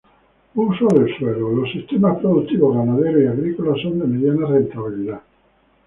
Uso 0.55 0.87
del 0.87 1.15
Suelo.- 1.15 1.53
Los 1.55 1.71
sistemas 1.73 2.17
productivos 2.17 2.75
ganadero 2.75 3.21
y 3.21 3.27
agrícolas 3.27 3.79
son 3.83 3.99
de 3.99 4.05
mediana 4.05 4.47
rentabilidad. 4.47 5.21